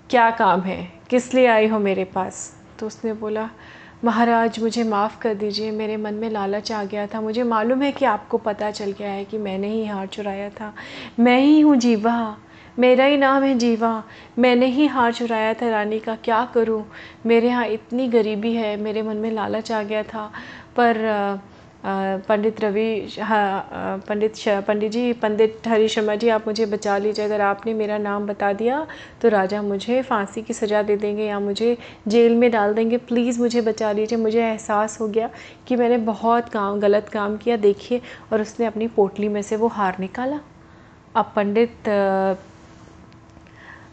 क्या 0.09 0.29
काम 0.31 0.61
है? 0.61 0.91
किस 1.09 1.33
लिए 1.33 1.47
आई 1.47 1.67
हो 1.67 1.79
मेरे 1.79 2.03
पास? 2.03 2.55
तो 2.79 2.87
उसने 2.87 3.13
बोला, 3.13 3.49
महाराज, 4.03 4.59
मुझे 4.59 4.83
माफ़ 4.83 5.19
कर 5.19 5.33
दीजिए, 5.33 5.71
मेरे 5.71 5.97
मन 5.97 6.13
में 6.13 6.29
लालच 6.29 6.71
आ 6.71 6.83
गया 6.83 7.07
था। 7.07 7.21
मुझे 7.21 7.43
मालूम 7.43 7.81
है 7.81 7.91
कि 7.91 8.05
आपको 8.05 8.37
पता 8.37 8.71
चल 8.71 8.91
गया 8.91 9.09
है 9.09 9.25
कि 9.25 9.37
मैंने 9.37 9.67
ही 9.67 9.85
हार 9.85 10.07
चुराया 10.07 10.49
था। 10.49 10.73
मैं 11.19 11.39
ही 11.39 11.59
हूँ 11.59 11.75
जीवा। 11.75 12.37
मेरा 12.77 13.05
ही 13.05 13.17
नाम 13.17 13.43
है 13.43 13.57
जीवा। 13.57 14.03
मैंने 14.39 14.65
ही 14.67 14.85
हार 14.87 15.13
चुराया 15.13 15.53
था 15.53 15.69
रानी 15.69 15.99
का। 15.99 16.15
क्या 16.15 16.43
करूँ? 16.53 16.83
मेरे 17.25 17.47
यहाँ 17.47 17.65
इतनी 17.67 18.07
गरीबी 18.07 18.53
है, 18.53 18.75
मेरे 18.77 19.01
मन 19.01 19.17
में 19.17 19.31
लालच 19.31 19.71
आ 19.71 19.81
गया 19.83 20.03
था। 20.03 20.31
पर 20.77 20.97
पंडित 22.27 22.59
रवि 22.61 23.07
पंडित 23.19 24.33
पंडित 24.67 24.91
जी, 24.91 25.13
पंडित 25.13 25.67
हरी 25.67 25.87
शर्मा 25.87 26.15
जी, 26.15 26.29
आप 26.29 26.47
मुझे 26.47 26.65
बचा 26.65 26.97
लीजिए। 26.97 27.25
अगर 27.25 27.41
आपने 27.41 27.73
मेरा 27.73 27.97
नाम 27.97 28.27
बता 28.27 28.51
दिया 28.53 28.85
तो 29.21 29.29
राजा 29.29 29.61
मुझे 29.61 30.01
फांसी 30.01 30.41
की 30.41 30.53
सज़ा 30.53 30.81
दे 30.83 30.97
देंगे 30.97 31.23
या 31.23 31.39
मुझे 31.39 31.75
जेल 32.07 32.35
में 32.35 32.49
डाल 32.51 32.73
देंगे। 32.73 32.97
प्लीज़ 32.99 33.39
मुझे 33.39 33.61
बचा 33.61 33.91
लीजिए। 33.91 34.19
मुझे 34.19 34.41
एहसास 34.41 34.99
हो 35.01 35.07
गया 35.07 35.29
कि 35.67 35.75
मैंने 35.75 35.97
बहुत 36.05 36.49
काम, 36.49 36.79
गलत 36.79 37.09
काम 37.09 37.37
किया। 37.37 37.57
देखिए, 37.57 38.01
और 38.33 38.41
उसने 38.41 38.65
अपनी 38.65 38.87
पोटली 38.89 39.27
में 39.29 39.41
से 39.41 39.55
वो 39.55 39.67
हार 39.69 39.97
निकाला। 39.99 40.39
अब 41.15 41.31
पंडित 41.35 41.89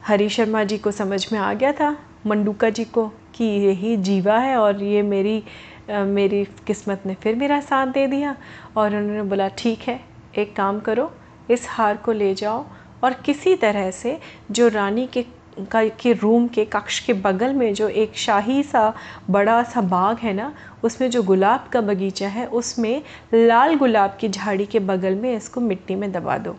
हरी 0.08 0.28
शर्मा 0.28 0.64
जी 0.64 0.78
को 0.78 0.90
समझ 0.90 1.32
में 1.32 1.38
आ 1.38 1.52
गया 1.54 1.72
था 1.72 1.96
मंडूका 2.26 2.70
जी 2.70 2.84
को 2.84 3.06
कि 3.34 3.44
यही 3.44 3.96
जीवा 3.96 4.38
है 4.38 4.56
और 4.56 4.82
ये 4.82 5.02
मेरी 5.02 5.42
आ, 5.90 6.04
मेरी 6.04 6.44
किस्मत 6.66 7.02
ने 7.06 7.14
फिर 7.14 7.34
मेरा 7.36 7.60
साथ 7.60 7.86
दे 7.86 8.06
दिया 8.06 8.36
और 8.76 8.96
उन्होंने 8.96 9.22
बोला 9.22 9.48
ठीक 9.48 9.78
है 9.80 10.00
एक 10.38 10.56
काम 10.56 10.80
करो 10.80 11.10
इस 11.50 11.66
हार 11.68 11.96
को 11.96 12.12
ले 12.12 12.34
जाओ 12.34 12.64
और 13.04 13.12
किसी 13.12 13.54
तरह 13.56 13.90
से 13.90 14.18
जो 14.50 14.68
रानी 14.68 15.06
के 15.06 15.24
का 15.72 15.84
के 15.88 16.12
रूम 16.12 16.48
के 16.48 16.64
कक्ष 16.64 17.00
के 17.00 17.12
बगल 17.12 17.52
में 17.52 17.74
जो 17.74 17.88
एक 17.88 18.16
शाही 18.16 18.62
सा 18.62 18.94
बड़ा 19.30 19.62
सा 19.62 19.80
बाग 19.80 20.18
है 20.18 20.32
ना 20.32 20.52
उसमें 20.84 21.10
जो 21.10 21.22
गुलाब 21.22 21.68
का 21.72 21.80
बगीचा 21.80 22.28
है 22.28 22.46
उसमें 22.46 23.02
लाल 23.34 23.74
गुलाब 23.74 24.16
की 24.20 24.28
झाड़ी 24.28 24.66
के 24.66 24.78
बगल 24.78 25.14
में 25.14 25.36
इसको 25.36 25.60
मिट्टी 25.60 25.94
में 25.94 26.12
दबा 26.12 26.38
दो। 26.38 26.56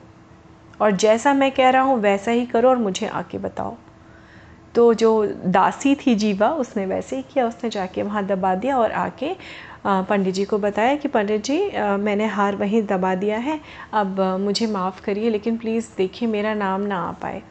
और 0.81 0.91
जैसा 0.93 1.33
मैं 1.33 1.51
कह 1.51 1.69
रहा 1.69 1.81
हूँ, 1.81 1.99
वैसा 1.99 2.31
ही 2.31 2.45
करो 2.45 2.69
और 2.69 2.77
मुझे 2.77 3.07
आके 3.07 3.37
बताओ। 3.37 3.75
तो 4.75 4.93
जो 4.93 5.25
दासी 5.45 5.93
थी 5.97 6.15
जीवा, 6.15 6.49
उसने 6.51 6.85
वैसे 6.85 7.15
ही 7.15 7.21
किया, 7.23 7.47
उसने 7.47 7.69
जाके 7.69 8.03
वहाँ 8.03 8.25
दबा 8.25 8.53
दिया 8.55 8.77
और 8.77 8.91
आके 8.91 9.35
पंडित 9.85 10.33
जी 10.33 10.45
को 10.45 10.57
बताया 10.57 10.95
कि 10.95 11.07
पंडित 11.07 11.43
जी 11.43 11.59
मैंने 11.97 12.25
हार 12.27 12.55
वहीं 12.55 12.81
दबा 12.83 13.13
दिया 13.15 13.37
है, 13.37 13.59
अब 13.93 14.19
मुझे 14.41 14.67
माफ़ 14.67 15.01
करिए, 15.01 15.29
लेकिन 15.29 15.57
प्लीज़ 15.57 15.87
देखिए 15.97 16.29
मेरा 16.29 16.53
नाम 16.53 16.81
ना 16.81 16.99
आ 16.99 17.11
पाए। 17.11 17.41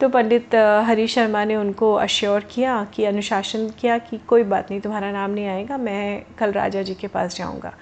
तो 0.00 0.08
पंडित 0.08 0.54
हरी 0.84 1.06
शर्मा 1.06 1.44
ने 1.44 1.56
उनको 1.56 1.92
अश्योर 1.94 2.46
किया 2.50 2.82
कि, 2.94 3.04
अनुशासन 3.04 3.68
किया 3.80 3.98
कि 3.98 4.18
कोई 4.18 4.42
बात 4.44 4.70
नहीं, 4.70 4.80
तुम्हारा 4.80 5.10
नाम 5.12 5.30
नहीं 5.30 5.46
आएगा, 5.46 5.76
मैं 5.76 6.22
कल 6.38 6.52
राजा 6.52 6.82
जी 6.82 6.94
के 6.94 7.06
पास 7.06 7.36
जाऊँगा। 7.36 7.72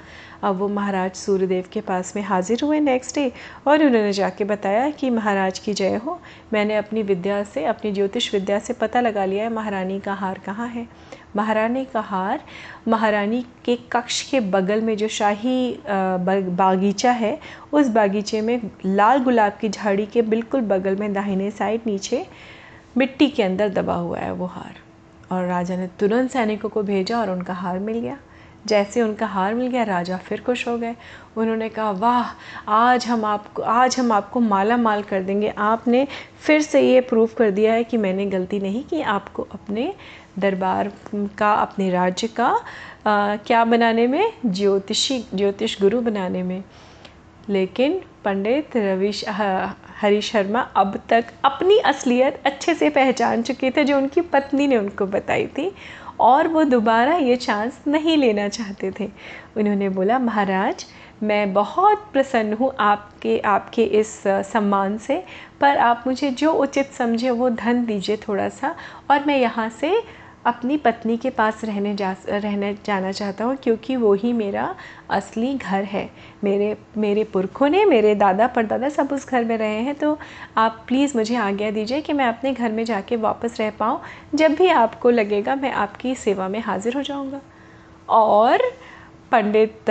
अब 0.43 0.57
वो 0.59 0.69
महाराज 0.69 1.13
सूर्यदेव 1.15 1.65
के 1.73 1.81
पास 1.81 2.13
में 2.17 2.23
हाजिर 2.23 2.65
हुए 2.65 2.81
नेक्स्ट 2.81 3.15
डे 3.15 3.33
और 3.67 3.85
उन्होंने 3.85 4.13
जाके 4.13 4.45
बताया 4.45 4.91
कि 4.91 5.11
महाराज 5.11 5.59
की 5.59 5.75
जय 5.75 5.97
हो। 5.97 6.19
मैंने 6.53 6.77
अपनी 6.77 7.03
विद्या 7.03 7.43
से, 7.45 7.65
अपनी 7.65 7.93
ज्योतिष 7.93 8.33
विद्या 8.35 8.59
से 8.59 8.73
पता 8.73 9.01
लगा 9.01 9.25
लिया 9.25 9.45
है 9.45 9.53
महारानी 9.53 9.99
का 10.01 10.15
हार 10.15 10.39
कहाँ 10.47 10.69
है। 10.69 10.87
महारानी 11.37 11.85
का 11.85 12.01
हार, 12.01 12.41
महारानी 12.89 13.45
के 13.65 13.77
कक्ष 13.93 14.21
के 14.31 14.41
बगल 14.41 14.81
में 14.81 14.97
जो 14.97 15.09
शाही 15.09 15.79
बागीचा 15.87 17.11
है, 17.13 17.39
उस 17.73 17.89
बागीचे 17.89 18.41
में 18.41 18.71
लाल 18.87 19.23
गुलाब 19.25 19.57
की 19.61 19.69
झाड़ी 19.69 20.07
के 20.07 20.23
बिल्कुल 20.23 20.61
बगल 20.63 20.97
में 20.97 21.13
दाहिने 21.13 21.51
साइड 21.51 21.81
नीचे 21.87 22.27
मिट्टी 22.97 23.29
के 23.29 23.43
अंदर 23.43 23.69
दबा 23.71 23.95
हुआ 23.95 24.19
है 24.19 24.33
वो 24.33 24.47
हार। 24.47 24.75
और 25.33 25.47
राजा 25.47 25.77
ने 25.77 25.87
तुरंत 26.01 26.31
सैनिकों 26.31 26.69
को 26.69 26.83
भेजा 26.83 27.19
और 27.21 27.31
उनका 27.31 27.55
हार 27.55 27.79
मिल 27.79 27.99
गया। 27.99 28.19
जैसे 28.67 29.03
उनका 29.03 29.27
हार 29.27 29.55
मिल 29.55 29.67
गया 29.67 29.83
राजा 29.83 30.17
फिर 30.17 30.41
खुश 30.41 30.67
हो 30.69 30.77
गए। 30.79 30.95
उन्होंने 31.37 31.69
कहा 31.69 31.91
वाह 31.91 32.71
आज 32.73 33.07
हम 33.07 33.25
आपको 33.25 33.63
आज 33.63 33.99
हम 33.99 34.13
आपको 34.13 34.41
माला 34.41 34.77
माल 34.77 35.03
कर 35.03 35.23
देंगे। 35.23 35.53
आपने 35.59 36.07
फिर 36.41 36.63
से 36.63 36.81
ये 36.81 37.01
प्रूव 37.01 37.29
कर 37.39 37.51
दिया 37.51 37.73
है 37.73 37.85
कि 37.85 37.97
मैंने 37.97 38.27
गलती 38.27 38.61
नहीं 38.61 38.85
की 38.85 39.01
आपको 39.03 39.43
अपने 39.43 39.95
दरबार 40.39 40.93
का 41.15 41.53
अपने 41.55 41.91
राज्य 41.91 42.27
का 42.27 42.61
आ, 43.07 43.37
क्या 43.37 43.65
बनाने 43.65 44.07
में? 44.07 44.33
ज्योतिषी 44.47 45.25
ज्योतिष 45.35 45.81
गुरु 45.81 46.01
बनाने 46.01 46.43
में। 46.43 46.63
लेकिन 47.49 48.01
पंडित 48.25 48.77
रवि 48.77 49.13
हरी 50.01 50.21
शर्मा 50.21 50.61
अब 50.61 51.01
तक 51.09 51.25
अपनी 51.45 51.79
असलियत 51.79 52.41
अच्छे 52.47 52.75
से 52.75 52.91
पहचान 52.91 53.43
चुके 53.43 53.71
थे 53.71 53.85
जो 53.85 53.97
उनकी 53.97 54.21
पत्नी 54.21 54.67
ने 54.67 54.77
उनको 54.77 55.07
बताई 55.07 55.47
थी। 55.47 55.75
और 56.23 56.49
वो 56.49 56.63
दोबारा 56.65 57.15
ये 57.17 57.37
चांस 57.37 57.81
नहीं 57.87 58.17
लेना 58.17 58.49
चाहते 58.49 58.91
थे। 59.01 59.09
उन्होंने 59.57 59.89
बोला, 59.89 60.19
महाराज, 60.19 60.85
मैं 61.23 61.53
बहुत 61.53 62.07
प्रसन्न 62.13 62.53
हूँ 62.53 62.73
आपके 62.81 63.39
आपके 63.39 63.85
इस 63.85 64.23
सम्मान 64.27 64.97
से, 64.99 65.23
पर 65.61 65.77
आप 65.79 66.05
मुझे 66.07 66.31
जो 66.31 66.53
उचित 66.53 66.93
समझे 66.93 67.31
वो 67.31 67.51
धन 67.51 67.85
दीजिए 67.87 68.17
थोड़ा 68.29 68.49
सा 68.49 68.75
और 69.11 69.25
मैं 69.27 69.39
यहाँ 69.39 69.69
से 69.71 69.93
अपनी 70.45 70.77
पत्नी 70.77 71.17
के 71.17 71.31
पास 71.31 71.61
रहने 71.65 71.95
जा, 71.95 72.15
रहने 72.29 72.73
जाना 72.87 73.11
चाहता 73.13 73.45
हूँ 73.45 73.57
क्योंकि 73.57 73.97
वो 73.97 74.13
ही 74.15 74.33
मेरा 74.33 74.75
असली 75.11 75.55
घर 75.55 75.85
है। 75.85 76.09
मेरे 76.45 76.77
मेरे 76.97 77.25
पुरखों 77.25 77.69
ने, 77.69 77.85
मेरे 77.85 78.15
दादा 78.15 78.47
परदादा 78.47 78.89
सब 78.89 79.13
उस 79.13 79.29
घर 79.29 79.45
में 79.45 79.57
रहे 79.59 79.81
हैं 79.81 79.95
तो 79.95 80.19
आप 80.59 80.85
प्लीज़ 80.89 81.17
मुझे 81.17 81.37
आज्ञा 81.39 81.71
दीजिए 81.71 82.01
कि 82.01 82.13
मैं 82.13 82.27
अपने 82.27 82.53
घर 82.53 82.73
में 82.73 82.85
जाके 82.85 83.17
वापस 83.19 83.61
रह 83.61 83.71
पाऊँ। 83.71 84.01
जब 84.35 84.55
भी 84.55 84.69
आपको 84.69 85.11
लगेगा, 85.11 85.55
मैं 85.55 85.73
आपकी 85.73 86.15
सेवा 86.17 86.49
में 86.49 86.61
हाज़िर 86.61 86.97
हो 86.97 87.03
जाऊँगा। 87.03 87.41
और 88.09 88.71
पंडित 89.33 89.91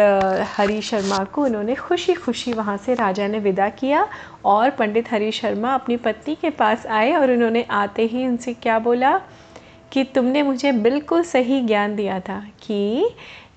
हरी 0.50 0.82
शर्मा 0.82 1.24
को 1.26 1.44
उन्होंने 1.44 1.76
खुशी 1.76 2.14
खुशी 2.14 2.52
वहाँ 2.54 2.76
से 2.78 2.94
राजा 2.94 3.28
ने 3.28 3.40
विदा 3.40 3.70
किया 3.72 4.08
और 4.46 4.70
पंडित 4.70 5.12
हरी 5.12 5.32
शर्मा 5.32 5.74
अपनी 5.74 5.98
पत्नी 5.98 6.36
के 6.36 6.50
पास 6.52 6.86
आए 6.88 7.14
और 7.14 7.32
उन्होंने 7.32 7.66
आते 7.72 8.06
ही 8.06 8.28
उनसे 8.28 8.54
क्या 8.54 8.78
बोला? 8.80 9.20
कि 9.92 10.04
तुमने 10.04 10.44
मुझे 10.44 10.72
बिल्कुल 10.72 11.24
सही 11.24 11.62
ज्ञान 11.62 11.96
दिया 11.96 12.20
था 12.20 12.40
कि 12.62 13.10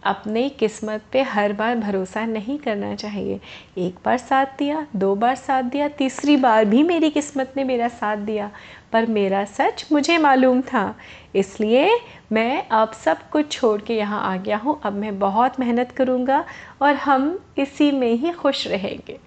अपने 0.03 0.49
किस्मत 0.49 1.03
पे 1.13 1.23
हर 1.23 1.53
बार 1.53 1.77
भरोसा 1.77 2.25
नहीं 2.27 2.59
करना 2.59 2.95
चाहिए। 2.95 3.41
एक 3.79 3.95
बार 4.05 4.19
साथ 4.19 4.47
दिया, 4.59 4.87
दो 4.97 5.15
बार 5.15 5.35
साथ 5.35 5.63
दिया, 5.63 5.89
तीसरी 5.89 6.37
बार 6.37 6.65
भी 6.65 6.83
मेरी 6.83 7.11
किस्मत 7.11 7.53
ने 7.57 7.65
मेरा 7.65 7.89
साथ 7.89 8.17
दिया। 8.17 8.51
पर 8.93 9.07
मेरा 9.07 9.45
सच 9.45 9.87
मुझे 9.93 10.19
मालूम 10.19 10.61
था। 10.63 10.95
इसलिए 11.35 11.91
मैं 12.33 12.67
अब 12.69 12.93
सब 12.93 13.29
कुछ 13.31 13.51
छोड़ 13.53 13.81
के 13.81 13.97
यहाँ 13.97 14.21
आ 14.23 14.37
गया 14.37 14.57
हूँ। 14.57 14.81
अब 14.85 14.93
मैं 14.93 15.19
बहुत 15.19 15.59
मेहनत 15.61 15.91
करूँगा 15.91 16.45
और 16.83 16.95
हम 16.95 17.39
इसी 17.59 17.91
में 17.93 18.13
ही 18.13 18.33
खुश 18.33 18.67
रहेंगे। 18.67 19.19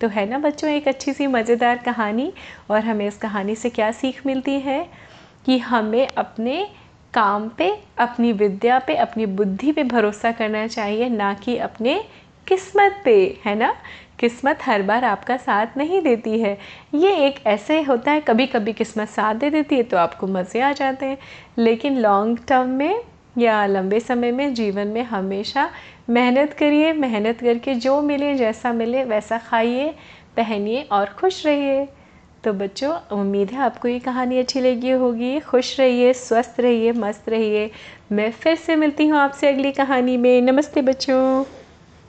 तो 0.00 0.08
है 0.08 0.28
ना 0.30 0.38
बच्चों, 0.38 0.70
एक 0.70 0.88
अच्छी 0.88 1.12
सी 1.12 1.26
मज़ेदार 1.26 1.78
कहानी 1.78 2.32
और 2.70 2.80
हमें 2.80 3.06
इस 3.06 3.16
कहानी 3.16 3.54
से 3.54 3.70
क्या 3.70 3.90
सीख 3.92 4.26
मिलती 4.26 4.58
है? 4.60 5.11
कि 5.46 5.58
हमें 5.58 6.08
अपने 6.08 6.68
काम 7.14 7.48
पे, 7.48 7.78
अपनी 7.98 8.32
विद्या 8.32 8.78
पे, 8.78 8.94
अपनी 8.94 9.26
बुद्धि 9.26 9.72
पे 9.72 9.84
भरोसा 9.84 10.32
करना 10.32 10.66
चाहिए, 10.66 11.08
ना 11.08 11.34
कि 11.34 11.56
अपने 11.56 12.04
किस्मत 12.46 13.02
पे, 13.04 13.40
है 13.44 13.54
ना? 13.54 13.74
किस्मत 14.18 14.58
हर 14.62 14.82
बार 14.82 15.04
आपका 15.04 15.36
साथ 15.36 15.66
नहीं 15.76 16.02
देती 16.02 16.40
है। 16.40 16.58
ये 16.94 17.16
एक 17.16 17.46
ऐसे 17.46 17.82
होता 17.82 18.12
है 18.12 18.20
कभी 18.20 18.46
कभी 18.46 18.72
किस्मत 18.72 19.08
साथ 19.08 19.34
दे 19.34 19.50
देती 19.50 19.76
है 19.76 19.82
तो 19.82 19.96
आपको 19.96 20.26
मज़े 20.26 20.60
आ 20.60 20.72
जाते 20.72 21.06
हैं। 21.06 21.18
लेकिन 21.58 21.98
लॉन्ग 21.98 22.38
टर्म 22.48 22.68
में 22.68 23.04
या 23.38 23.66
लंबे 23.66 24.00
समय 24.00 24.32
में 24.32 24.54
जीवन 24.54 24.86
में 24.86 25.02
हमेशा 25.02 25.70
मेहनत 26.10 26.52
करिए, 26.52 26.92
मेहनत 26.92 27.40
करके 27.40 27.74
जो 27.74 28.02
मिले, 28.02 28.34
जैसा 28.34 28.72
मिले, 28.72 29.04
वैसा 29.04 29.38
खाइए, 29.38 29.94
पहनिए 30.36 30.82
और 30.82 31.06
खुश 31.06 31.46
रहिए। 31.46 31.88
तो 32.44 32.52
बच्चों, 32.52 32.98
उम्मीद 33.12 33.50
है 33.50 33.58
आपको 33.58 33.88
ये 33.88 33.98
कहानी 33.98 34.38
अच्छी 34.38 34.60
लगी 34.60 34.90
होगी। 34.90 35.40
खुश 35.40 35.80
रहिए, 35.80 36.12
स्वस्थ 36.12 36.60
रहिए, 36.60 36.92
मस्त 36.92 37.28
रहिए। 37.28 37.70
मैं 38.12 38.32
फिर 38.32 38.56
से 38.56 38.76
मिलती 38.76 39.06
हूँ 39.06 39.18
आपसे 39.18 39.48
अगली 39.48 39.72
कहानी 39.72 40.16
में। 40.16 40.42
नमस्ते 40.42 40.82
बच्चों। 40.82 41.44